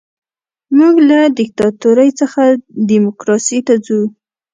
[0.77, 2.41] موږ له دیکتاتورۍ څخه
[2.89, 4.01] ډیموکراسۍ ته ځو.